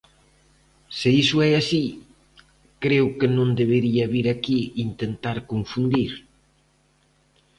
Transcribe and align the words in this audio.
Se 0.97 1.09
iso 1.23 1.37
é 1.49 1.51
así, 1.61 1.85
creo 2.83 3.07
que 3.17 3.27
non 3.37 3.49
debería 3.61 4.05
vir 4.13 4.27
aquí 4.29 4.59
intentar 4.87 5.37
confundir. 5.51 6.11